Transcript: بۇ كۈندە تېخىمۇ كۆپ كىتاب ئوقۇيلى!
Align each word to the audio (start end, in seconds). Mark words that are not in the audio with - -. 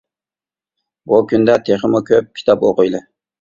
بۇ 1.11 1.19
كۈندە 1.33 1.57
تېخىمۇ 1.67 2.01
كۆپ 2.09 2.33
كىتاب 2.41 2.67
ئوقۇيلى! 2.71 3.05